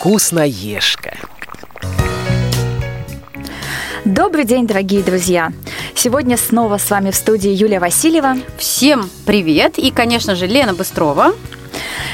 [0.00, 1.14] Вкусноежка.
[4.06, 5.52] Добрый день, дорогие друзья!
[5.94, 8.36] Сегодня снова с вами в студии Юлия Васильева.
[8.56, 9.76] Всем привет!
[9.76, 11.34] И, конечно же, Лена Быстрова.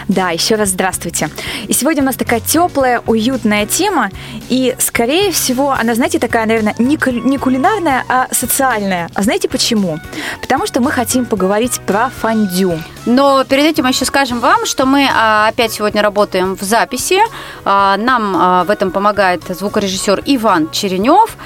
[0.08, 1.30] Да, еще раз здравствуйте.
[1.68, 4.10] И сегодня у нас такая теплая, уютная тема,
[4.48, 6.96] и, скорее всего, она, знаете, такая, наверное, не,
[7.38, 9.08] кулинарная, а социальная.
[9.14, 9.98] А знаете почему?
[10.40, 12.78] Потому что мы хотим поговорить про фондю.
[13.06, 17.20] Но перед этим мы еще скажем вам, что мы а, опять сегодня работаем в записи.
[17.64, 21.36] А, нам а, в этом помогает звукорежиссер Иван Черенев.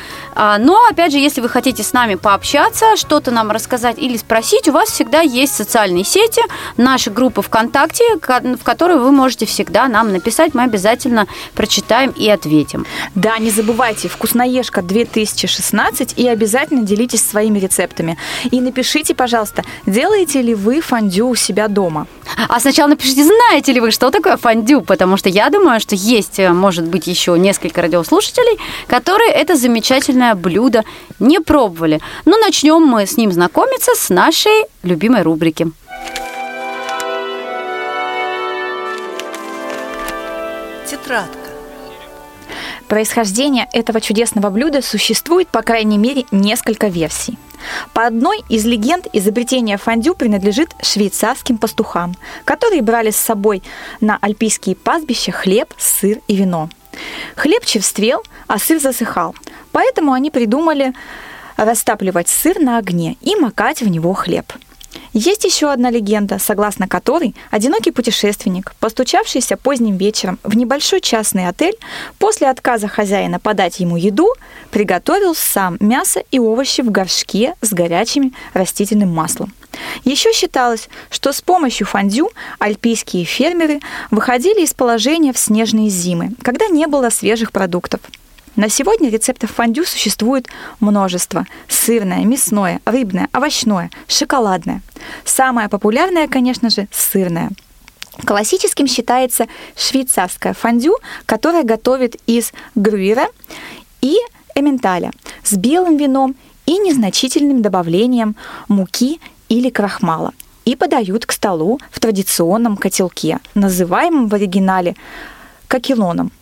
[0.59, 4.73] Но, опять же, если вы хотите с нами пообщаться, что-то нам рассказать или спросить, у
[4.73, 6.43] вас всегда есть социальные сети,
[6.79, 10.55] наши группы ВКонтакте, в которые вы можете всегда нам написать.
[10.55, 12.87] Мы обязательно прочитаем и ответим.
[13.15, 18.17] Да, не забывайте, вкусноежка 2016 и обязательно делитесь своими рецептами.
[18.51, 22.07] И напишите, пожалуйста, делаете ли вы фондю у себя дома?
[22.49, 26.39] А сначала напишите, знаете ли вы, что такое фондю, потому что я думаю, что есть,
[26.39, 30.85] э, может быть, еще несколько радиослушателей, которые это замечательное блюдо
[31.19, 32.01] не пробовали.
[32.25, 35.71] Но начнем мы с ним знакомиться с нашей любимой рубрики.
[40.89, 41.39] Тетрадка.
[42.89, 47.39] Происхождение этого чудесного блюда существует, по крайней мере, несколько версий.
[47.93, 53.63] По одной из легенд изобретение фондю принадлежит швейцарским пастухам, которые брали с собой
[54.01, 56.69] на альпийские пастбища хлеб, сыр и вино.
[57.37, 59.35] Хлеб черствел, а сыр засыхал,
[59.73, 60.93] поэтому они придумали
[61.57, 64.53] растапливать сыр на огне и макать в него хлеб–
[65.13, 71.77] есть еще одна легенда, согласно которой одинокий путешественник, постучавшийся поздним вечером в небольшой частный отель,
[72.19, 74.29] после отказа хозяина подать ему еду,
[74.71, 79.53] приготовил сам мясо и овощи в горшке с горячим растительным маслом.
[80.05, 83.81] Еще считалось, что с помощью фондю альпийские фермеры
[84.11, 88.01] выходили из положения в снежные зимы, когда не было свежих продуктов–
[88.57, 90.47] на сегодня рецептов фондю существует
[90.81, 91.47] множество.
[91.69, 94.83] Сырное, мясное, рыбное, овощное, шоколадное.
[95.25, 97.51] Самое популярное, конечно же, сырное.
[98.27, 103.29] Классическим считается швейцарское фондю, которое готовит из грюйера
[104.03, 104.17] и
[104.55, 106.35] эменталя с белым вином
[106.67, 108.37] и незначительным добавлением
[108.69, 109.21] муки
[109.51, 110.33] или крахмала
[110.65, 114.97] и подают к столу в традиционном котелке, называемом в оригинале
[115.69, 116.33] какилоном–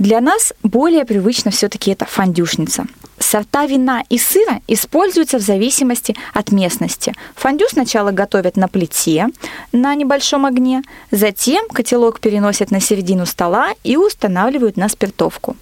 [0.00, 2.86] для нас более привычно все-таки это фондюшница.
[3.18, 7.12] Сорта вина и сыра используются в зависимости от местности.
[7.34, 9.26] Фондю сначала готовят на плите
[9.72, 15.54] на небольшом огне, затем котелок переносят на середину стола и устанавливают на спиртовку.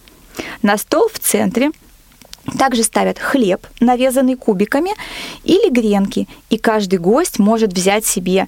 [0.62, 1.72] На стол в центре
[2.58, 4.92] также ставят хлеб, нарезанный кубиками,
[5.44, 8.46] или гренки, и каждый гость может взять себе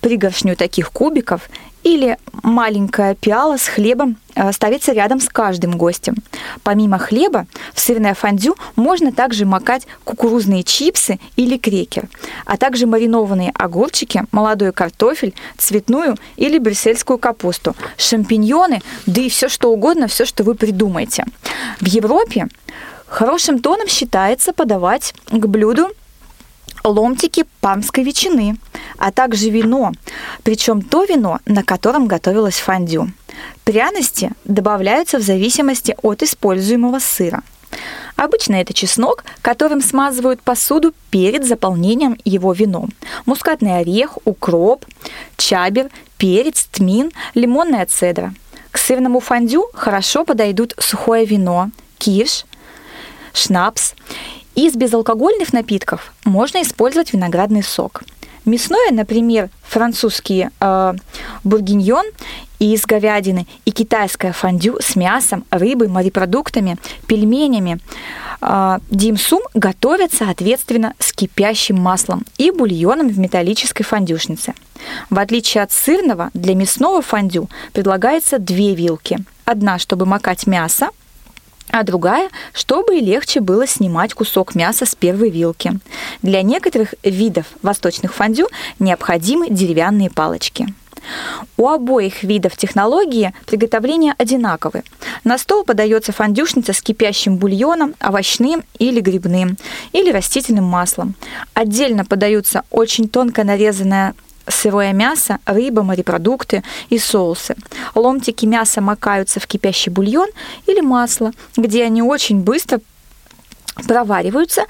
[0.00, 1.48] пригоршню таких кубиков
[1.82, 6.14] или маленькая пиала с хлебом э, ставится рядом с каждым гостем.
[6.62, 12.08] Помимо хлеба в сырное фондю можно также макать кукурузные чипсы или крекер,
[12.46, 19.72] а также маринованные огурчики, молодой картофель, цветную или брюссельскую капусту, шампиньоны, да и все что
[19.72, 21.24] угодно, все, что вы придумаете.
[21.80, 22.48] В Европе
[23.12, 25.90] хорошим тоном считается подавать к блюду
[26.82, 28.56] ломтики памской ветчины,
[28.96, 29.92] а также вино,
[30.42, 33.12] причем то вино, на котором готовилось фондю.
[33.64, 37.42] Пряности добавляются в зависимости от используемого сыра.
[38.16, 42.90] Обычно это чеснок, которым смазывают посуду перед заполнением его вином.
[43.26, 44.86] Мускатный орех, укроп,
[45.36, 48.34] чабер, перец, тмин, лимонная цедра.
[48.70, 52.44] К сырному фондю хорошо подойдут сухое вино, киш,
[53.32, 53.94] шнапс
[54.54, 58.02] из безалкогольных напитков можно использовать виноградный сок.
[58.44, 60.94] Мясное, например, французский э,
[61.44, 62.04] бургиньон
[62.58, 66.76] из говядины и китайское фондю с мясом, рыбой, морепродуктами,
[67.06, 67.78] пельменями.
[68.40, 74.54] Э, димсум готовят, соответственно, с кипящим маслом и бульоном в металлической фондюшнице.
[75.08, 79.18] В отличие от сырного, для мясного фондю предлагается две вилки.
[79.44, 80.90] Одна, чтобы макать мясо,
[81.72, 85.72] а другая, чтобы легче было снимать кусок мяса с первой вилки.
[86.20, 88.48] Для некоторых видов восточных фондю
[88.78, 90.72] необходимы деревянные палочки.
[91.56, 94.84] У обоих видов технологии приготовления одинаковы.
[95.24, 99.56] На стол подается фондюшница с кипящим бульоном, овощным или грибным,
[99.92, 101.14] или растительным маслом.
[101.54, 104.14] Отдельно подаются очень тонко нарезанная
[104.48, 107.56] сырое мясо, рыба, морепродукты и соусы.
[107.94, 110.28] Ломтики мяса макаются в кипящий бульон
[110.66, 112.80] или масло, где они очень быстро
[113.86, 114.66] провариваются,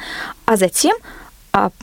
[0.46, 0.96] а затем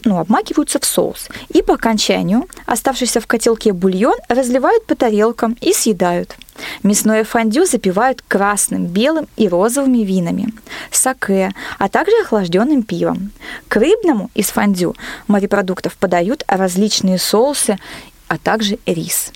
[0.04, 1.30] ну, обмакиваются в соус.
[1.50, 6.36] И по окончанию оставшийся в котелке бульон разливают по тарелкам и съедают.
[6.84, 10.54] Мясное фондю запивают красным, белым и розовыми винами,
[10.92, 13.32] саке, а также охлажденным пивом.
[13.68, 14.96] К рыбному из фондю
[15.28, 17.78] морепродуктов подают различные соусы,
[18.28, 19.32] а также рис.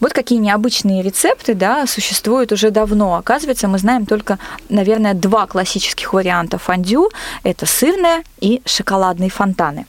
[0.00, 3.16] Вот какие необычные рецепты да, существуют уже давно.
[3.16, 4.38] Оказывается, мы знаем только,
[4.68, 7.10] наверное, два классических варианта фондю.
[7.42, 9.86] Это сырное и шоколадные фонтаны.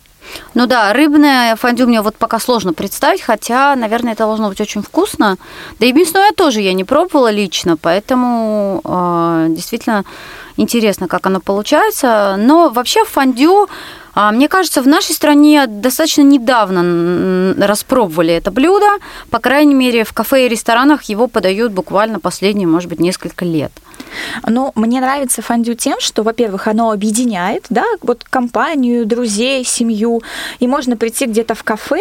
[0.54, 4.82] Ну да, рыбное фондю мне вот пока сложно представить, хотя, наверное, это должно быть очень
[4.82, 5.38] вкусно.
[5.80, 10.04] Да и мясное тоже я не пробовала лично, поэтому э, действительно
[10.58, 12.36] интересно, как оно получается.
[12.38, 13.70] Но вообще фондю
[14.16, 18.88] мне кажется, в нашей стране достаточно недавно распробовали это блюдо.
[19.30, 23.72] По крайней мере, в кафе и ресторанах его подают буквально последние, может быть, несколько лет.
[24.48, 30.22] Но мне нравится фондю тем, что, во-первых, оно объединяет, да, вот компанию, друзей, семью,
[30.60, 32.00] и можно прийти где-то в кафе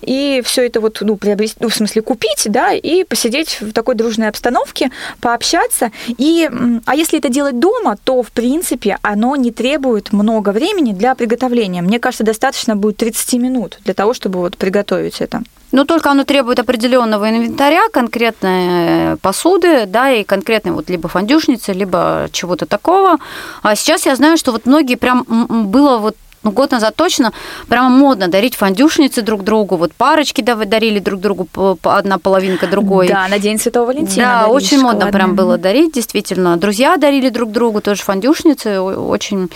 [0.00, 3.94] и все это вот, ну, приобрести, ну, в смысле, купить, да, и посидеть в такой
[3.94, 4.90] дружной обстановке,
[5.20, 5.90] пообщаться.
[6.06, 6.50] И,
[6.86, 11.82] а если это делать дома, то, в принципе, оно не требует много времени для приготовления.
[11.82, 15.42] Мне кажется, достаточно будет 30 минут для того, чтобы вот приготовить это.
[15.74, 21.72] Но только оно требует определенного инвентаря, конкретной э, посуды, да, и конкретной вот либо фондюшницы,
[21.72, 23.18] либо чего-то такого.
[23.62, 26.14] А сейчас я знаю, что вот многие прям было вот
[26.44, 27.32] ну, год назад точно
[27.68, 29.76] прямо модно дарить фондюшницы друг другу.
[29.76, 31.48] Вот парочки дарили друг другу
[31.82, 33.08] одна половинка другой.
[33.08, 34.42] Да, на День Святого Валентина.
[34.44, 36.56] Да, очень модно прям было дарить, действительно.
[36.58, 38.78] Друзья дарили друг другу тоже фондюшницы.
[38.80, 39.50] Очень...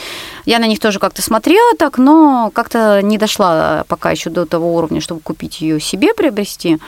[0.47, 4.75] Я на них тоже как-то смотрела так, но как-то не дошла пока еще до того
[4.75, 6.79] уровня, чтобы купить ее себе, приобрести.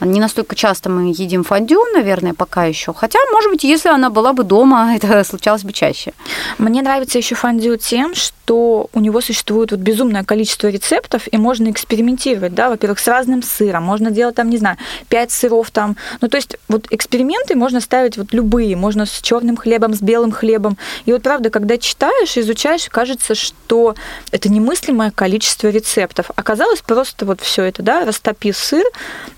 [0.00, 2.94] Не настолько часто мы едим фондю, наверное, пока еще.
[2.94, 6.12] Хотя, может быть, если она была бы дома, это случалось бы чаще.
[6.58, 11.70] Мне нравится еще фондю тем, что у него существует вот безумное количество рецептов, и можно
[11.70, 14.76] экспериментировать, да, во-первых, с разным сыром, можно делать там, не знаю,
[15.08, 15.96] пять сыров там.
[16.20, 20.32] Ну, то есть вот эксперименты можно ставить вот любые, можно с черным хлебом, с белым
[20.32, 20.76] хлебом.
[21.06, 23.94] И вот правда, когда читаешь, изучаешь, кажется, что
[24.30, 26.30] это немыслимое количество рецептов.
[26.36, 28.84] Оказалось просто вот все это, да, растопи сыр,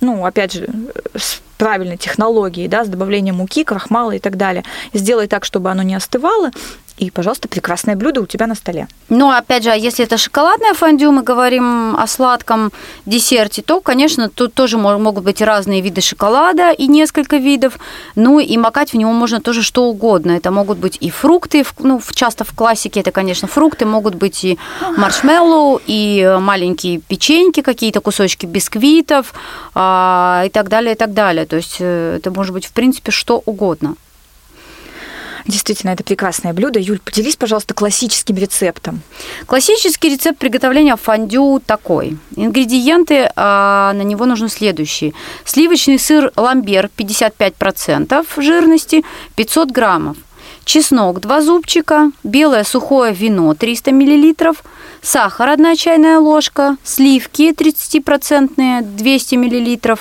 [0.00, 0.68] ну, опять же,
[1.14, 4.64] с правильной технологией, да, с добавлением муки, крахмала и так далее.
[4.94, 6.52] Сделай так, чтобы оно не остывало,
[7.00, 8.86] и, пожалуйста, прекрасное блюдо у тебя на столе.
[9.08, 12.72] Ну, опять же, если это шоколадное фондю, мы говорим о сладком
[13.06, 17.78] десерте, то, конечно, тут тоже могут быть разные виды шоколада и несколько видов.
[18.16, 20.32] Ну, и макать в него можно тоже что угодно.
[20.32, 24.58] Это могут быть и фрукты, ну, часто в классике это, конечно, фрукты, могут быть и
[24.96, 29.32] маршмеллоу, и маленькие печеньки, какие-то кусочки бисквитов
[29.74, 31.46] а, и так далее, и так далее.
[31.46, 33.94] То есть э, это может быть, в принципе, что угодно.
[35.46, 36.78] Действительно, это прекрасное блюдо.
[36.78, 39.02] Юль, поделись, пожалуйста, классическим рецептом.
[39.46, 42.18] Классический рецепт приготовления фондю такой.
[42.36, 45.12] Ингредиенты а, на него нужны следующие.
[45.44, 49.04] Сливочный сыр ламбер 55% жирности,
[49.36, 50.16] 500 граммов.
[50.64, 54.54] Чеснок 2 зубчика, белое сухое вино 300 мл,
[55.02, 59.98] сахар 1 чайная ложка, сливки 30% 200 мл,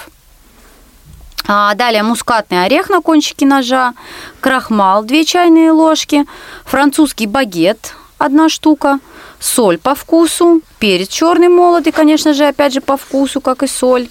[1.48, 3.94] далее мускатный орех на кончике ножа,
[4.40, 6.26] крахмал 2 чайные ложки,
[6.66, 9.00] французский багет 1 штука,
[9.40, 14.10] соль по вкусу, перец черный молотый, конечно же, опять же по вкусу, как и соль.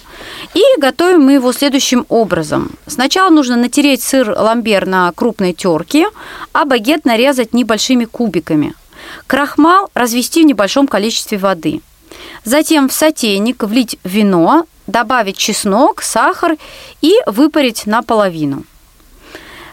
[0.53, 2.71] И готовим мы его следующим образом.
[2.87, 6.07] Сначала нужно натереть сыр ламбер на крупной терке,
[6.53, 8.73] а багет нарезать небольшими кубиками.
[9.27, 11.81] Крахмал развести в небольшом количестве воды.
[12.43, 16.57] Затем в сотейник влить вино, добавить чеснок, сахар
[17.01, 18.63] и выпарить наполовину.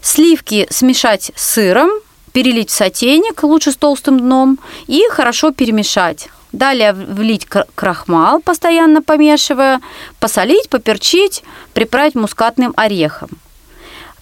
[0.02, 1.90] Сливки смешать с сыром,
[2.32, 6.28] перелить в сотейник, лучше с толстым дном, и хорошо перемешать.
[6.52, 9.80] Далее влить крахмал, постоянно помешивая,
[10.20, 11.42] посолить, поперчить,
[11.74, 13.30] приправить мускатным орехом.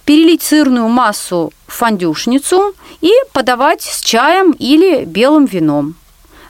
[0.04, 5.96] Перелить сырную массу в фондюшницу и подавать с чаем или белым вином.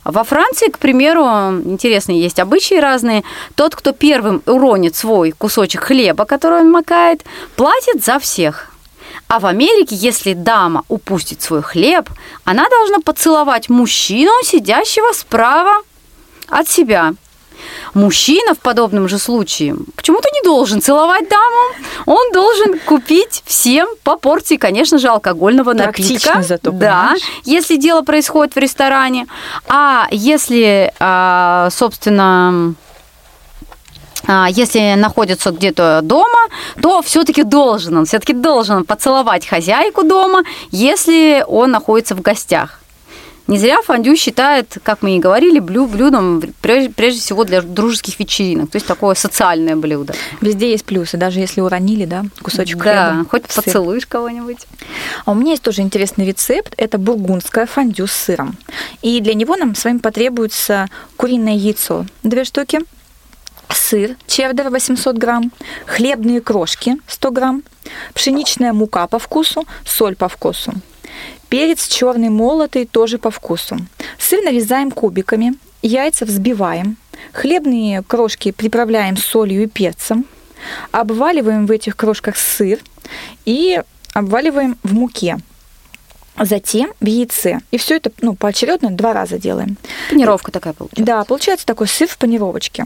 [0.05, 1.25] Во Франции, к примеру,
[1.65, 3.25] интересные есть обычаи разные.
[3.55, 7.25] Тот, кто первым уронит свой кусочек хлеба, который он макает,
[7.57, 8.71] платит за всех.
[9.29, 12.11] А в Америке, если дама упустит свой хлеб,
[12.45, 15.83] она должна поцеловать мужчину, сидящего справа
[16.49, 17.15] от себя.
[17.95, 21.87] Мужчина в подобном же случае почему-то не должен целовать даму.
[22.07, 26.43] Он должен купить всем по порции, конечно же, алкогольного напитка.
[26.43, 29.27] зато, да, если дело происходит в ресторане.
[29.69, 32.75] А если, а, собственно,
[34.27, 36.49] а, если находится где-то дома,
[36.81, 42.81] то все-таки должен он, все-таки должен поцеловать хозяйку дома, если он находится в гостях.
[43.47, 48.71] Не зря фондю считает, как мы и говорили, блю блюдом прежде, всего для дружеских вечеринок.
[48.71, 50.15] То есть такое социальное блюдо.
[50.41, 53.29] Везде есть плюсы, даже если уронили, да, кусочек да, хлеба.
[53.29, 53.65] хоть сыр.
[53.65, 54.67] поцелуешь кого-нибудь.
[55.27, 56.73] А у меня есть тоже интересный рецепт.
[56.79, 58.57] Это бургундское фондю с сыром.
[59.03, 62.81] И для него нам с вами потребуется куриное яйцо, две штуки,
[63.75, 65.53] сыр чеддер 800 грамм,
[65.87, 67.63] хлебные крошки 100 грамм,
[68.15, 70.73] пшеничная мука по вкусу, соль по вкусу.
[71.49, 73.77] Перец черный молотый тоже по вкусу.
[74.19, 76.97] Сыр нарезаем кубиками, яйца взбиваем,
[77.33, 80.27] хлебные крошки приправляем солью и перцем,
[80.91, 82.81] обваливаем в этих крошках сыр
[83.45, 83.81] и
[84.15, 85.39] обваливаем в муке
[86.39, 87.61] затем в яйце.
[87.71, 89.77] И все это ну, поочередно два раза делаем.
[90.11, 91.05] Панировка такая получается.
[91.05, 92.85] Да, получается такой сыр в панировочке.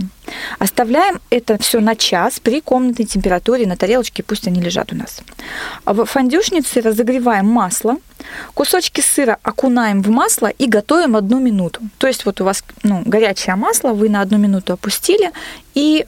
[0.59, 5.21] Оставляем это все на час при комнатной температуре на тарелочке, пусть они лежат у нас.
[5.85, 7.97] А в фондюшнице разогреваем масло,
[8.55, 11.81] кусочки сыра окунаем в масло и готовим одну минуту.
[11.99, 15.31] То есть вот у вас ну, горячее масло, вы на одну минуту опустили
[15.75, 16.07] и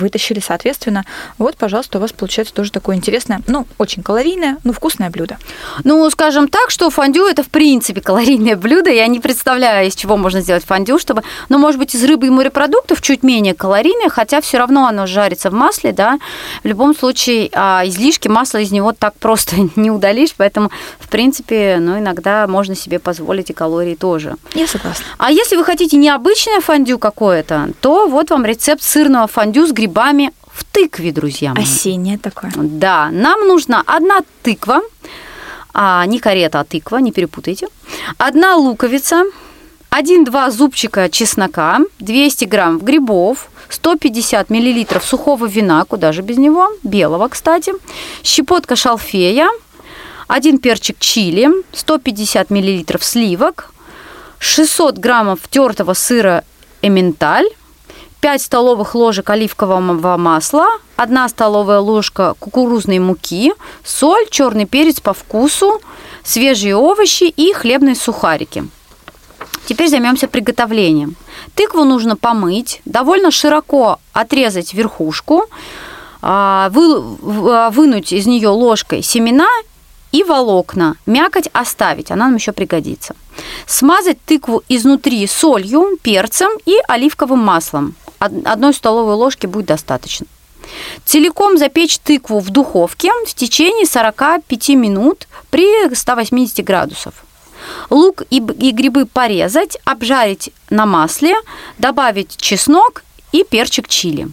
[0.00, 1.04] вытащили, соответственно.
[1.38, 5.38] Вот, пожалуйста, у вас получается тоже такое интересное, ну, очень калорийное, но вкусное блюдо.
[5.84, 8.90] Ну, скажем так, что фондю это в принципе калорийное блюдо.
[8.90, 12.30] Я не представляю, из чего можно сделать фондю, чтобы, ну, может быть, из рыбы и
[12.30, 16.18] морепродуктов чуть менее калорийное, хотя все равно оно жарится в масле, да.
[16.64, 21.78] В любом случае, а излишки масла из него так просто не удалишь, поэтому, в принципе,
[21.80, 24.36] ну, иногда можно себе позволить и калории тоже.
[24.54, 25.04] Я согласна.
[25.18, 29.89] А если вы хотите необычное фондю какое-то, то вот вам рецепт сырного фондю с грибами
[30.52, 31.64] в тыкве, друзья мои.
[31.64, 32.52] Осеннее такое.
[32.56, 34.80] Да, нам нужна одна тыква,
[35.72, 37.68] а не карета, а тыква, не перепутайте.
[38.18, 39.24] Одна луковица,
[39.90, 47.28] один-два зубчика чеснока, 200 грамм грибов, 150 миллилитров сухого вина, куда же без него, белого,
[47.28, 47.72] кстати,
[48.22, 49.48] щепотка шалфея,
[50.28, 53.72] один перчик чили, 150 миллилитров сливок,
[54.38, 56.44] 600 граммов тертого сыра
[56.82, 57.46] эменталь,
[58.20, 65.80] 5 столовых ложек оливкового масла, 1 столовая ложка кукурузной муки, соль, черный перец по вкусу,
[66.22, 68.64] свежие овощи и хлебные сухарики.
[69.66, 71.16] Теперь займемся приготовлением.
[71.54, 75.46] Тыкву нужно помыть, довольно широко отрезать верхушку,
[76.22, 79.48] а, вынуть из нее ложкой семена
[80.12, 80.96] и волокна.
[81.06, 83.14] Мякоть оставить, она нам еще пригодится.
[83.66, 90.26] Смазать тыкву изнутри солью, перцем и оливковым маслом одной столовой ложки будет достаточно.
[91.04, 97.14] Целиком запечь тыкву в духовке в течение 45 минут при 180 градусов.
[97.88, 101.34] Лук и, и грибы порезать, обжарить на масле,
[101.78, 104.28] добавить чеснок и перчик чили.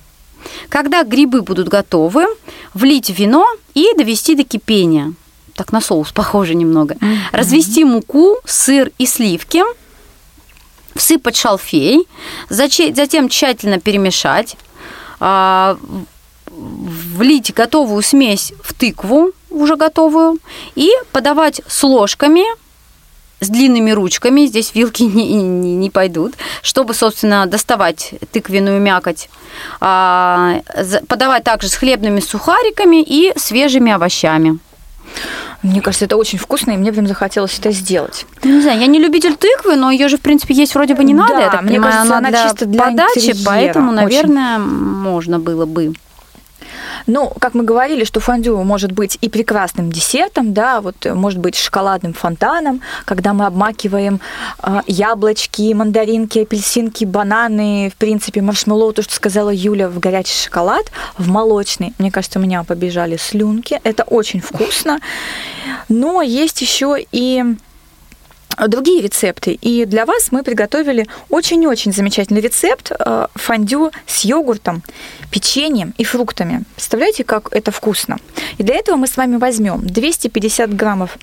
[0.70, 2.25] Когда грибы будут готовы,
[2.74, 5.13] влить вино и довести до кипения.
[5.56, 6.94] Так на соус похоже немного.
[6.94, 7.17] Mm-hmm.
[7.32, 9.63] Развести муку, сыр и сливки–
[10.98, 12.08] всыпать шалфей,
[12.50, 14.58] затем тщательно перемешать,
[15.20, 15.77] а,
[16.48, 20.39] влить готовую смесь в тыкву, уже готовую,
[20.75, 22.44] и подавать с ложками,
[23.39, 29.30] с длинными ручками, здесь вилки не, не, не пойдут, чтобы, собственно, доставать тыквенную мякоть.
[29.80, 30.62] А,
[31.08, 34.60] подавать также с хлебными сухариками и свежими овощами.
[35.63, 38.25] Мне кажется, это очень вкусно, и мне прям захотелось это сделать.
[38.43, 41.13] Не знаю, я не любитель тыквы, но ее же, в принципе, есть вроде бы не
[41.13, 41.33] надо.
[41.33, 43.45] Да, я так мне понимаю, кажется, она, она чисто для подачи, интерьера.
[43.45, 44.67] поэтому, наверное, очень.
[44.67, 45.93] можно было бы.
[47.07, 51.39] Ну, как мы говорили, что фондю может быть и прекрасным десертом, да, вот э, может
[51.39, 54.19] быть шоколадным фонтаном, когда мы обмакиваем
[54.61, 60.91] э, яблочки, мандаринки, апельсинки, бананы, в принципе, маршмеллоу, то, что сказала Юля, в горячий шоколад,
[61.17, 61.93] в молочный.
[61.97, 63.79] Мне кажется, у меня побежали слюнки.
[63.83, 64.99] Это очень вкусно.
[65.87, 67.55] Но есть еще и
[68.67, 69.53] другие рецепты.
[69.53, 74.81] И для вас мы приготовили очень-очень замечательный рецепт э, фондю с йогуртом,
[75.29, 76.63] печеньем и фруктами.
[76.75, 78.17] Представляете, как это вкусно?
[78.57, 81.17] И для этого мы с вами возьмем 250 граммов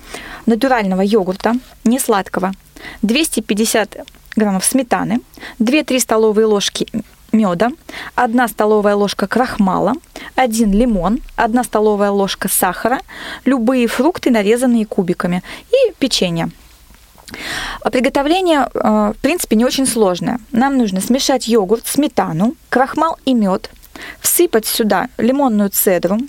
[0.45, 2.53] натурального йогурта, не сладкого,
[3.01, 3.97] 250
[4.35, 5.19] граммов сметаны,
[5.59, 6.87] 2-3 столовые ложки
[7.31, 7.69] меда,
[8.15, 9.93] 1 столовая ложка крахмала,
[10.35, 12.99] 1 лимон, 1 столовая ложка сахара,
[13.43, 16.49] любые фрукты, нарезанные кубиками и печенье.
[17.81, 20.39] А приготовление, э, в принципе, не очень сложное.
[20.51, 23.69] Нам нужно смешать йогурт, сметану, крахмал и мед,
[24.19, 26.19] всыпать сюда лимонную цедру,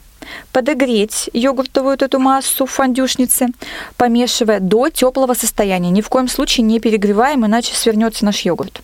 [0.53, 3.49] подогреть йогуртовую эту массу в фондюшнице,
[3.97, 5.91] помешивая до теплого состояния.
[5.91, 8.83] Ни в коем случае не перегреваем, иначе свернется наш йогурт.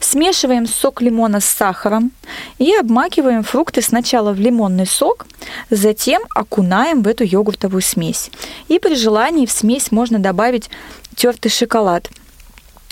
[0.00, 2.10] Смешиваем сок лимона с сахаром
[2.58, 5.26] и обмакиваем фрукты сначала в лимонный сок,
[5.70, 8.30] затем окунаем в эту йогуртовую смесь.
[8.68, 10.70] И при желании в смесь можно добавить
[11.16, 12.08] тертый шоколад.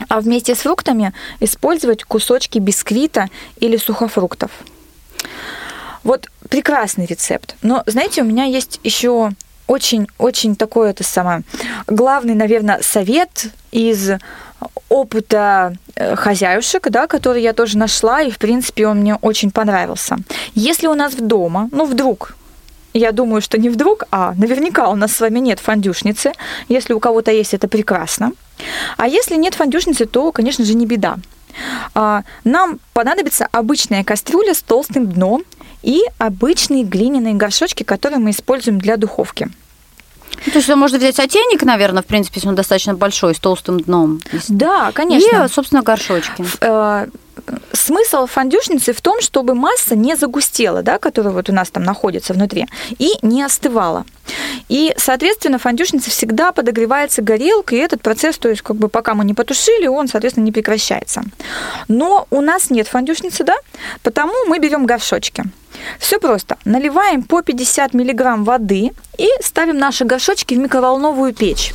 [0.09, 4.51] а вместе с фруктами использовать кусочки бисквита или сухофруктов.
[6.05, 7.57] Вот прекрасный рецепт.
[7.61, 9.33] Но, знаете, у меня есть еще
[9.67, 11.43] очень-очень такой это самое
[11.87, 14.11] главный, наверное, совет из
[14.89, 20.17] опыта э, хозяюшек, да, который я тоже нашла, и, в принципе, он мне очень понравился.
[20.55, 22.35] Если у нас в дома, ну, вдруг
[22.93, 26.33] я думаю, что не вдруг, а наверняка у нас с вами нет фондюшницы.
[26.69, 28.33] Если у кого-то есть, это прекрасно.
[28.97, 31.17] А если нет фондюшницы, то, конечно же, не беда.
[31.95, 35.45] А, нам понадобится обычная кастрюля с толстым дном
[35.83, 39.51] и обычные глиняные горшочки, которые мы используем для духовки.
[40.47, 43.81] Ну, то есть можно взять сотейник, наверное, в принципе, если он достаточно большой, с толстым
[43.81, 44.21] дном.
[44.49, 45.45] Да, конечно.
[45.45, 46.45] И, собственно, горшочки.
[47.73, 52.35] Смысл фондюшницы в том, чтобы масса не загустела, да, которая вот у нас там находится
[52.35, 52.67] внутри,
[52.99, 54.05] и не остывала.
[54.69, 59.25] И, соответственно, фондюшница всегда подогревается горелкой, и этот процесс, то есть как бы пока мы
[59.25, 61.23] не потушили, он, соответственно, не прекращается.
[61.89, 63.57] Но у нас нет фондюшницы, да,
[64.03, 65.45] потому мы берем горшочки.
[65.99, 66.59] Все просто.
[66.65, 71.73] Наливаем по 50 миллиграмм воды и ставим наши горшочки в микроволновую печь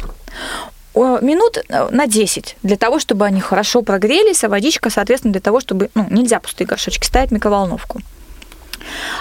[1.21, 5.59] минут э, на 10 для того, чтобы они хорошо прогрелись, а водичка, соответственно, для того,
[5.59, 5.89] чтобы...
[5.95, 8.01] Ну, нельзя пустые горшочки ставить в микроволновку.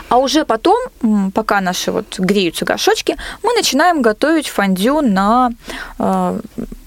[0.08, 0.78] А уже потом,
[1.32, 5.50] пока наши вот греются горшочки, мы начинаем готовить фондю на
[5.98, 6.40] э,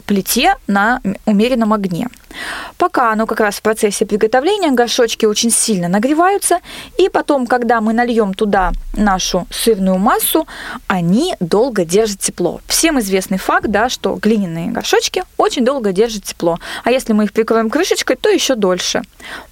[0.05, 2.07] плите на умеренном огне.
[2.77, 6.59] Пока оно как раз в процессе приготовления, горшочки очень сильно нагреваются,
[6.97, 10.47] и потом, когда мы нальем туда нашу сырную массу,
[10.87, 12.61] они долго держат тепло.
[12.67, 17.33] Всем известный факт, да, что глиняные горшочки очень долго держат тепло, а если мы их
[17.33, 19.01] прикроем крышечкой, то еще дольше.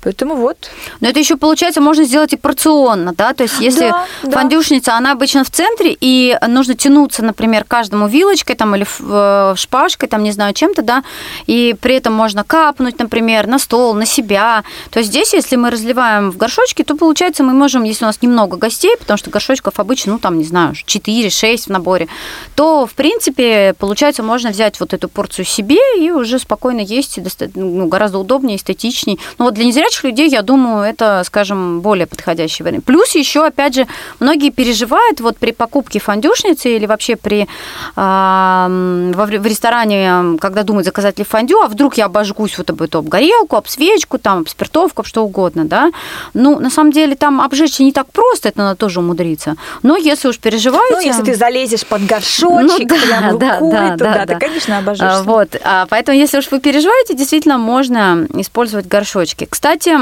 [0.02, 0.70] Поэтому вот.
[1.00, 4.98] Но это еще получается можно сделать и порционно, да, то есть если да, фондюшница, да.
[4.98, 10.24] она обычно в центре, и нужно тянуться, например, каждому вилочкой там или э, шпажкой, там
[10.24, 11.04] не знаю чем-то, да,
[11.48, 14.64] и при этом можно кап капнуть, например, на стол, на себя.
[14.90, 18.22] То есть здесь, если мы разливаем в горшочки, то получается мы можем, если у нас
[18.22, 22.08] немного гостей, потому что горшочков обычно, ну там, не знаю, 4-6 в наборе,
[22.56, 27.20] то, в принципе, получается, можно взять вот эту порцию себе и уже спокойно есть,
[27.56, 29.18] ну, гораздо удобнее, эстетичнее.
[29.40, 32.86] Но вот для незрячих людей, я думаю, это, скажем, более подходящий вариант.
[32.86, 33.88] Плюс еще, опять же,
[34.20, 37.48] многие переживают вот при покупке фондюшницы или вообще при
[37.96, 38.68] э,
[39.16, 43.56] в ресторане, когда думают заказать ли фондю, а вдруг я обожгусь об эту об горелку,
[43.56, 45.92] об свечку, там, об спиртовку, об что угодно, да.
[46.34, 49.56] Ну, на самом деле, там обжечь не так просто, это надо тоже умудриться.
[49.84, 50.96] Но если уж переживаете...
[50.96, 54.34] Ну, если ты залезешь под горшочек, ну, да, прям да, рукой да, туда, да, ты,
[54.34, 54.40] да.
[54.40, 55.24] конечно, обожжешься.
[55.24, 59.48] Вот, а, поэтому, если уж вы переживаете, действительно можно использовать горшочки.
[59.50, 59.98] Кстати,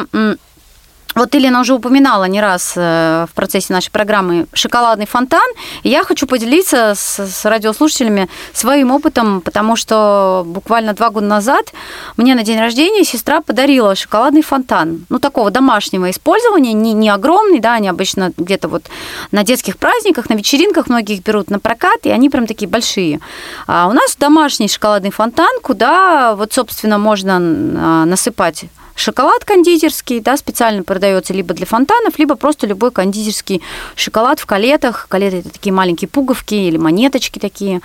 [1.16, 5.48] вот Елена уже упоминала не раз э, в процессе нашей программы шоколадный фонтан.
[5.84, 11.74] Я хочу поделиться с, радиослушателями своим опытом, потому что буквально два года назад
[12.18, 15.06] мне на день рождения сестра подарила шоколадный фонтан.
[15.10, 18.86] Ну, такого домашнего использования, не, не огромный, да, они обычно где-то вот
[19.32, 23.20] на детских праздниках, на вечеринках многие их берут на прокат, и они прям такие большие.
[23.68, 30.38] А у нас домашний шоколадный фонтан, куда вот, собственно, можно а, насыпать шоколад кондитерский, да,
[30.38, 33.62] специально продается либо для фонтанов, либо просто любой кондитерский
[33.96, 35.08] шоколад в калетах.
[35.10, 37.82] Калеты это такие маленькие пуговки или монеточки такие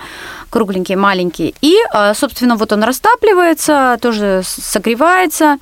[0.49, 1.53] кругленькие, маленькие.
[1.61, 5.57] И, а, собственно, вот он растапливается, тоже согревается,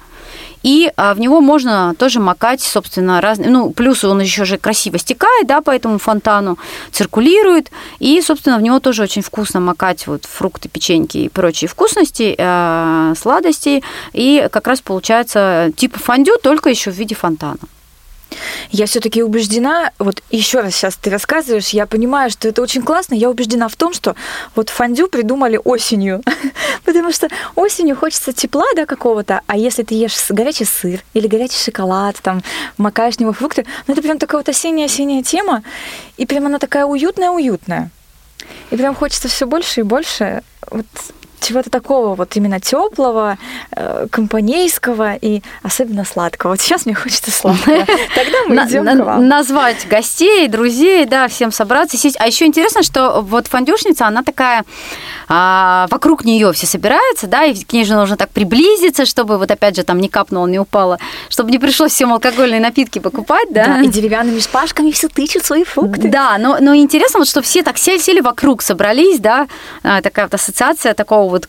[0.63, 3.49] и а, в него можно тоже макать, собственно, разные...
[3.49, 6.57] Ну, плюс он еще же красиво стекает, да, по этому фонтану,
[6.91, 12.35] циркулирует, и, собственно, в него тоже очень вкусно макать вот фрукты, печеньки и прочие вкусности,
[12.37, 17.57] э, сладости, и как раз получается типа фондю, только еще в виде фонтана.
[18.71, 23.13] Я все-таки убеждена, вот еще раз сейчас ты рассказываешь, я понимаю, что это очень классно,
[23.13, 24.15] я убеждена в том, что
[24.55, 26.21] вот фондю придумали осенью,
[26.85, 31.63] потому что осенью хочется тепла, да, какого-то, а если ты ешь горячий сыр или горячий
[31.63, 32.43] шоколад, там,
[32.77, 35.63] макаешь в него фрукты, ну это прям такая вот осенняя-осенняя тема,
[36.17, 37.89] и прям она такая уютная-уютная.
[38.71, 40.85] И прям хочется все больше и больше вот
[41.39, 43.37] чего-то такого вот именно теплого,
[43.71, 46.51] э, компанейского и особенно сладкого.
[46.51, 47.77] Вот сейчас мне хочется сладкого.
[48.15, 49.27] Тогда мы идем к вам.
[49.27, 52.17] Назвать гостей, друзей, да, всем собраться, сесть.
[52.19, 54.63] А еще интересно, что вот фондюшница, она такая,
[55.27, 59.51] а, вокруг нее все собираются, да, и к ней же нужно так приблизиться, чтобы вот
[59.51, 63.65] опять же там не капнуло, не упало, чтобы не пришлось всем алкогольные напитки покупать, да.
[63.65, 66.09] да и деревянными шпажками все тычут свои фрукты.
[66.09, 69.47] Да, но, но интересно, вот, что все так сели, сели вокруг, собрались, да,
[69.83, 71.47] а, такая вот ассоциация такого вот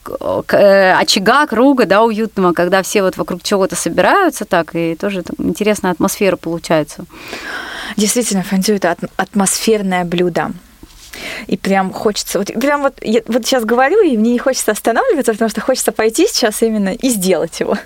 [0.53, 5.93] э, очага, круга, да, уютного, когда все вот вокруг чего-то собираются так, и тоже интересная
[5.93, 7.05] атмосфера получается.
[7.97, 10.53] Действительно, фондю– это атмосферное блюдо.
[11.49, 15.33] И прям хочется, вот, прям вот, я вот сейчас говорю, и мне не хочется останавливаться,
[15.33, 17.77] потому что хочется пойти сейчас именно и сделать его.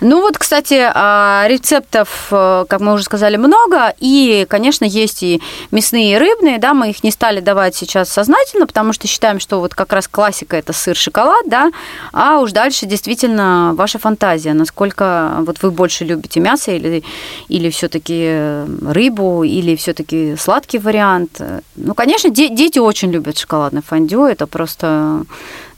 [0.00, 5.40] Ну вот, кстати, а, рецептов, э, как мы уже сказали, много, и, конечно, есть и
[5.70, 9.60] мясные, и рыбные, да, мы их не стали давать сейчас сознательно, потому что считаем, что
[9.60, 11.70] вот как раз классика это сыр, шоколад, да,
[12.12, 17.04] а уж дальше действительно ваша фантазия, насколько вот вы больше любите мясо или,
[17.48, 21.40] или все-таки рыбу, или все-таки сладкий вариант.
[21.76, 25.24] Ну, конечно, де- дети очень любят шоколадное фондю, это просто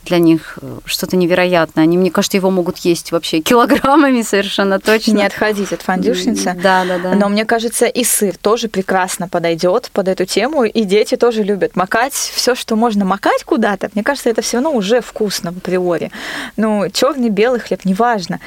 [0.06, 1.84] для них э, что-то невероятное.
[1.84, 5.12] Они, мне кажется, его могут есть вообще килограммами совершенно точно.
[5.12, 6.56] Не отходить от фондюшницы.
[6.62, 7.14] Да, да, да.
[7.14, 11.76] Но мне кажется, и сыр тоже прекрасно подойдет под эту тему, и дети тоже любят
[11.76, 13.90] макать все, что можно макать куда-то.
[13.94, 16.10] Мне кажется, это все равно уже вкусно в априори.
[16.56, 18.40] Ну, черный, белый хлеб, неважно.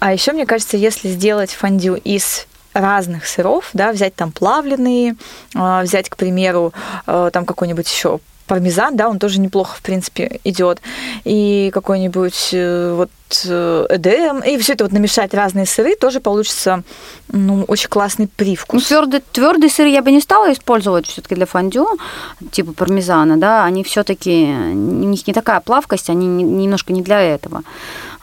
[0.00, 5.16] А еще, мне кажется, если сделать фондю из разных сыров, да, взять там плавленые,
[5.54, 6.72] а, взять, к примеру,
[7.06, 10.80] э, там какой-нибудь еще пармезан, да, он тоже неплохо, в принципе, идет.
[11.24, 16.82] И какой-нибудь э, вот эдем, и все это вот намешать разные сыры, тоже получится
[17.28, 18.82] ну, очень классный привкус.
[18.82, 21.88] Ну, твердый, твердый сыр я бы не стала использовать все-таки для фондю,
[22.50, 27.62] типа пармезана, да, они все-таки, у них не такая плавкость, они немножко не для этого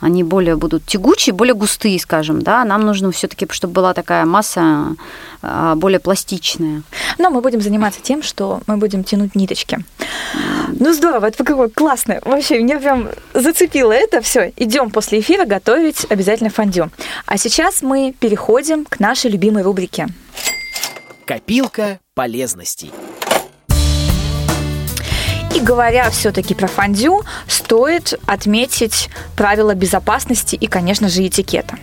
[0.04, 4.96] они более будут тягучие, более густые, скажем, да, нам нужно все-таки, чтобы была такая масса
[5.42, 6.84] а, более пластичная.
[7.18, 9.80] Но мы будем заниматься тем, что мы будем тянуть ниточки.
[10.68, 12.22] Ну здорово, это какое классное.
[12.26, 14.52] Вообще, меня прям зацепило это все.
[14.58, 16.90] Идем после эфира готовить обязательно фондю.
[17.26, 20.08] А сейчас мы переходим к нашей любимой рубрике.
[21.26, 22.92] Копилка полезностей.
[25.54, 31.78] И говоря все-таки про фондю, стоит отметить правила безопасности и, конечно же, этикета.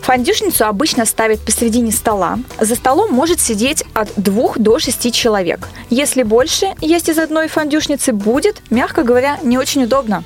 [0.00, 2.38] Фондюшницу обычно ставят посередине стола.
[2.60, 5.68] За столом может сидеть от двух до шести человек.
[5.88, 10.22] Если больше есть из одной фондюшницы, будет, мягко говоря, не очень удобно.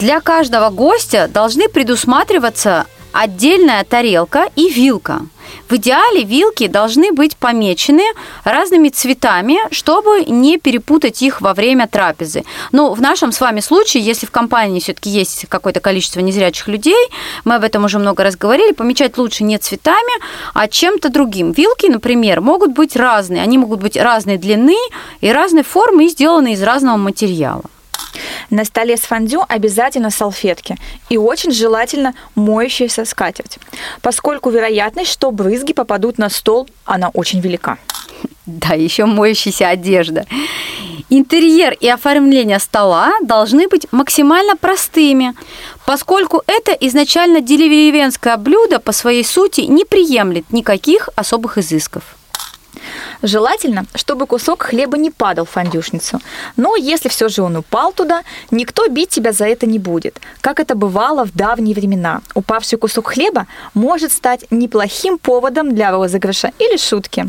[0.00, 5.26] Для каждого гостя должны предусматриваться отдельная тарелка и вилка.
[5.68, 8.04] В идеале вилки должны быть помечены
[8.42, 12.44] разными цветами, чтобы не перепутать их во время трапезы.
[12.72, 17.10] Но в нашем с вами случае, если в компании все-таки есть какое-то количество незрячих людей,
[17.44, 20.14] мы об этом уже много раз говорили, помечать лучше не цветами,
[20.54, 21.52] а чем-то другим.
[21.52, 23.42] Вилки, например, могут быть разные.
[23.42, 24.78] Они могут быть разной длины
[25.20, 27.64] и разной формы и сделаны из разного материала.
[28.50, 30.76] На столе с фондю обязательно салфетки
[31.08, 33.58] и очень желательно моющаяся скатерть,
[34.02, 37.78] поскольку вероятность, что брызги попадут на стол, она очень велика.
[38.46, 40.26] Да, еще моющаяся одежда.
[41.08, 45.34] Интерьер и оформление стола должны быть максимально простыми,
[45.86, 52.02] поскольку это изначально деревенское блюдо по своей сути не приемлет никаких особых изысков.
[53.22, 56.20] Желательно, чтобы кусок хлеба не падал в фондюшницу.
[56.56, 60.20] Но если все же он упал туда, никто бить тебя за это не будет.
[60.40, 62.22] Как это бывало в давние времена.
[62.34, 67.26] Упавший кусок хлеба может стать неплохим поводом для розыгрыша или шутки.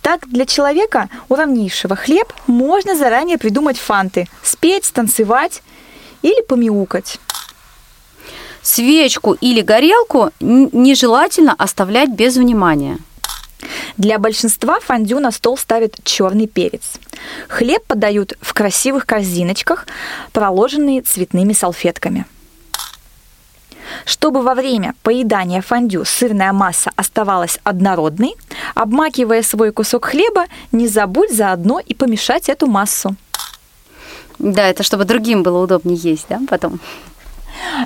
[0.00, 5.62] Так, для человека, уравнившего хлеб, можно заранее придумать фанты, спеть, станцевать
[6.22, 7.18] или помяукать.
[8.62, 12.98] Свечку или горелку нежелательно оставлять без внимания–
[13.96, 16.98] для большинства фондю на стол ставят черный перец.
[17.48, 19.86] Хлеб подают в красивых корзиночках,
[20.32, 22.26] проложенные цветными салфетками.
[24.04, 28.34] Чтобы во время поедания фондю сырная масса оставалась однородной,
[28.74, 33.16] обмакивая свой кусок хлеба, не забудь заодно и помешать эту массу.
[34.38, 36.80] Да, это чтобы другим было удобнее есть, да, потом.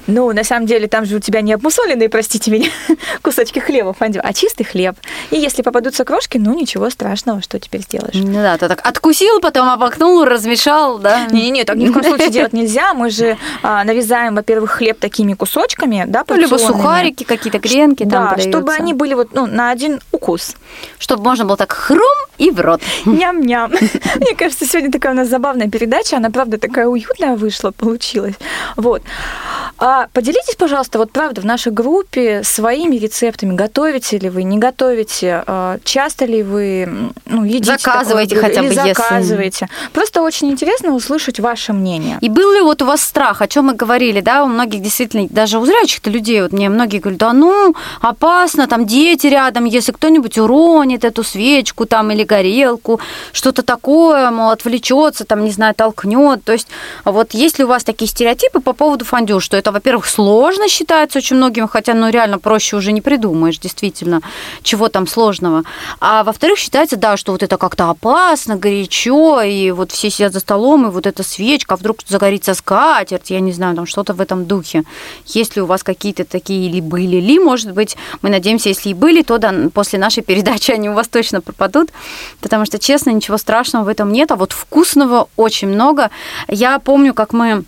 [0.07, 2.69] Ну, на самом деле, там же у тебя не обмусоленные, простите меня,
[3.23, 4.97] кусочки хлеба фондю, а чистый хлеб.
[5.31, 8.15] И если попадутся крошки, ну, ничего страшного, что теперь сделаешь.
[8.15, 11.27] Ну да, то так откусил, потом обокнул, размешал, да?
[11.31, 12.95] Не-не-не, так ни в коем случае делать нельзя.
[12.95, 18.29] Мы же а, нарезаем, во-первых, хлеб такими кусочками, да, ну, Либо сухарики, какие-то гренки да,
[18.29, 20.55] там чтобы они были вот ну, на один укус.
[20.99, 22.01] Чтобы можно было так хрум
[22.39, 22.81] и в рот.
[23.05, 23.71] Ням-ням.
[24.17, 28.35] Мне кажется, сегодня такая у нас забавная передача, она, правда, такая уютная вышла, получилась.
[28.77, 29.03] Вот.
[29.79, 33.55] А поделитесь, пожалуйста, вот правда в нашей группе своими рецептами.
[33.55, 35.43] Готовите ли вы, не готовите?
[35.47, 39.69] А, часто ли вы ну, едите Заказываете хотя бы, заказываете?
[39.71, 39.91] Если...
[39.93, 42.19] Просто очень интересно услышать ваше мнение.
[42.21, 45.27] И был ли вот у вас страх, о чем мы говорили, да, у многих действительно,
[45.29, 49.93] даже у зрячих-то людей, вот мне многие говорят, да ну, опасно, там дети рядом, если
[49.93, 53.01] кто-нибудь уронит эту свечку там или горелку,
[53.33, 56.45] что-то такое, мол, отвлечется, там, не знаю, толкнет.
[56.45, 56.69] То есть
[57.05, 60.69] вот есть ли у вас такие стереотипы по поводу фондю, что что это, во-первых, сложно
[60.69, 64.21] считается очень многим, хотя, ну, реально проще уже не придумаешь, действительно,
[64.65, 65.63] чего там сложного.
[66.01, 70.41] А во-вторых, считается, да, что вот это как-то опасно, горячо, и вот все сидят за
[70.41, 74.21] столом, и вот эта свечка, а вдруг загорится скатерть, я не знаю, там что-то в
[74.21, 74.83] этом духе.
[75.27, 79.23] Если у вас какие-то такие или были, ли, может быть, мы надеемся, если и были,
[79.23, 81.91] то да, после нашей передачи они у вас точно пропадут,
[82.41, 86.11] потому что, честно, ничего страшного в этом нет, а вот вкусного очень много.
[86.49, 87.65] Я помню, как мы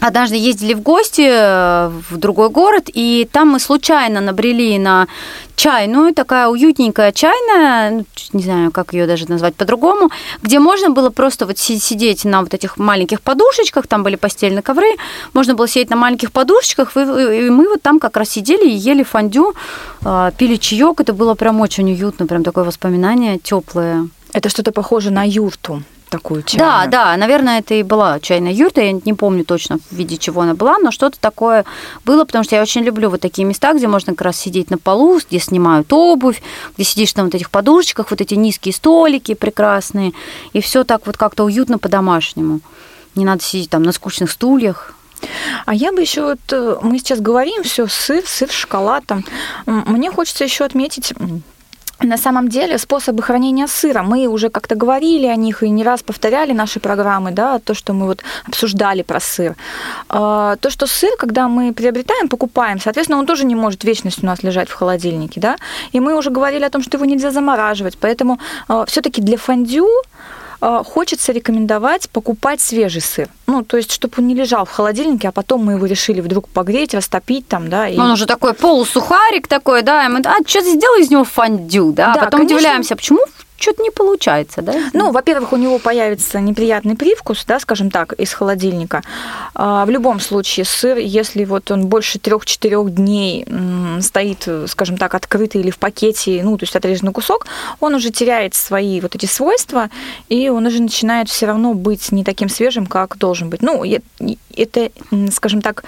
[0.00, 5.08] однажды ездили в гости э, в другой город, и там мы случайно набрели на
[5.56, 10.10] чайную, такая уютненькая чайная, ну, не знаю, как ее даже назвать по-другому,
[10.42, 14.96] где можно было просто вот сидеть на вот этих маленьких подушечках, там были постельные ковры,
[15.32, 19.02] можно было сидеть на маленьких подушечках, и мы вот там как раз сидели и ели
[19.02, 19.54] фондю,
[20.04, 24.08] э, пили чаек, это было прям очень уютно, прям такое воспоминание теплое.
[24.32, 26.68] Это что-то похоже на юрту такую чайную.
[26.68, 28.80] Да, да, наверное, это и была чайная юрта.
[28.80, 31.64] Я не помню точно, в виде чего она была, но что-то такое
[32.04, 34.78] было, потому что я очень люблю вот такие места, где можно как раз сидеть на
[34.78, 36.42] полу, где снимают обувь,
[36.76, 40.12] где сидишь на вот этих подушечках, вот эти низкие столики прекрасные,
[40.52, 42.60] и все так вот как-то уютно по-домашнему.
[43.14, 44.94] Не надо сидеть там на скучных стульях.
[45.66, 49.24] А я бы еще вот э, мы сейчас говорим все сыр, сыр, шоколад там.
[49.66, 51.12] Мне хочется еще отметить
[52.00, 56.02] на самом деле способы хранения сыра, мы уже как-то говорили о них и не раз
[56.02, 59.56] повторяли наши программы, да, то, что мы вот обсуждали про сыр.
[60.08, 64.26] А, то, что сыр, когда мы приобретаем, покупаем, соответственно, он тоже не может вечность у
[64.26, 65.56] нас лежать в холодильнике, да,
[65.92, 69.88] и мы уже говорили о том, что его нельзя замораживать, поэтому а, все-таки для фондю
[70.60, 73.28] хочется рекомендовать покупать свежий сыр.
[73.46, 76.48] Ну, то есть, чтобы он не лежал в холодильнике, а потом мы его решили вдруг
[76.48, 77.88] погреть, растопить там, да.
[77.88, 77.98] И...
[77.98, 82.12] Он уже такой полусухарик такой, да, и мы, а, что сделай из него фондю, да,
[82.12, 82.56] да а потом конечно.
[82.56, 83.20] удивляемся, почему
[83.58, 84.74] что-то не получается, да?
[84.92, 89.02] Ну, во-первых, у него появится неприятный привкус, да, скажем так, из холодильника.
[89.54, 93.46] А, в любом случае, сыр, если вот он больше трех-четырех дней
[94.00, 97.46] стоит, скажем так, открытый или в пакете, ну, то есть отрезанный кусок,
[97.80, 99.90] он уже теряет свои вот эти свойства,
[100.28, 103.62] и он уже начинает все равно быть не таким свежим, как должен быть.
[103.62, 103.84] Ну,
[104.56, 104.90] это,
[105.32, 105.84] скажем так,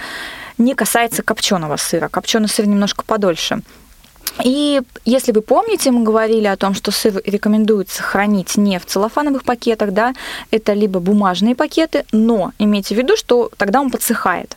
[0.58, 2.08] не касается копченого сыра.
[2.08, 3.62] Копченый сыр немножко подольше.
[4.44, 9.44] И если вы помните, мы говорили о том, что сыр рекомендуется хранить не в целлофановых
[9.44, 10.14] пакетах, да,
[10.50, 14.56] это либо бумажные пакеты, но имейте в виду, что тогда он подсыхает.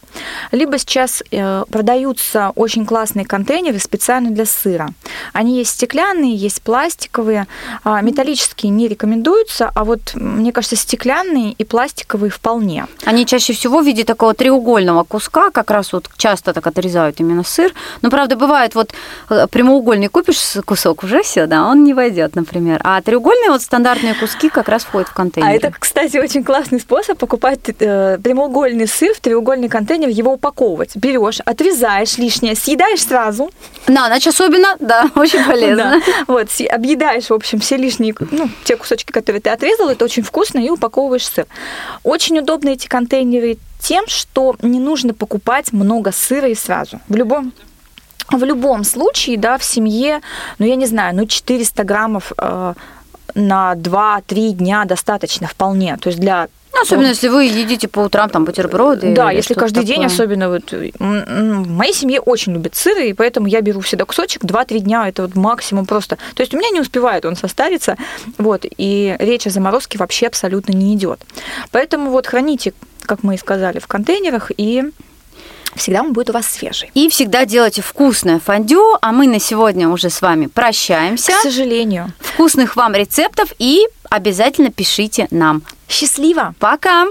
[0.51, 4.89] Либо сейчас э, продаются очень классные контейнеры специально для сыра.
[5.33, 7.47] Они есть стеклянные, есть пластиковые,
[7.83, 12.85] а металлические не рекомендуются, а вот, мне кажется, стеклянные и пластиковые вполне.
[13.05, 17.43] Они чаще всего в виде такого треугольного куска, как раз вот часто так отрезают именно
[17.43, 17.73] сыр.
[18.01, 18.93] Но, правда, бывает вот
[19.29, 22.81] э, прямоугольный купишь кусок, уже все, да, он не войдет, например.
[22.83, 25.49] А треугольные вот стандартные куски как раз входят в контейнер.
[25.49, 30.97] А это, кстати, очень классный способ покупать э, прямоугольный сыр в треугольный контейнер, его упаковывать.
[30.97, 33.51] Берешь, отрезаешь лишнее, съедаешь сразу.
[33.87, 36.01] На ночь особенно, да, очень полезно.
[36.05, 36.23] Да.
[36.27, 40.59] Вот, объедаешь, в общем, все лишние, ну, те кусочки, которые ты отрезал, это очень вкусно,
[40.59, 41.45] и упаковываешь сыр.
[42.03, 46.99] Очень удобны эти контейнеры тем, что не нужно покупать много сыра и сразу.
[47.07, 47.53] В любом
[48.37, 50.21] в любом случае, да, в семье,
[50.59, 52.73] ну, я не знаю, ну, 400 граммов э,
[53.35, 55.97] на 2-3 дня достаточно вполне.
[55.97, 59.13] То есть для ну, особенно если вы едите по утрам там бутерброды.
[59.13, 59.95] Да, если каждый такое.
[59.95, 64.43] день, особенно вот в моей семье очень любят сыр, и поэтому я беру всегда кусочек,
[64.43, 66.17] 2-3 дня это вот максимум просто.
[66.33, 67.95] То есть у меня не успевает он состариться,
[68.39, 71.21] вот, и речь о заморозке вообще абсолютно не идет.
[71.71, 74.83] Поэтому вот храните, как мы и сказали, в контейнерах и
[75.75, 76.91] всегда он будет у вас свежий.
[76.93, 81.33] И всегда делайте вкусное фондю, а мы на сегодня уже с вами прощаемся.
[81.33, 82.11] К сожалению.
[82.19, 85.63] Вкусных вам рецептов и обязательно пишите нам.
[85.87, 86.55] Счастливо!
[86.59, 87.07] Пока!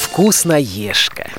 [0.00, 1.30] Вкусноежка.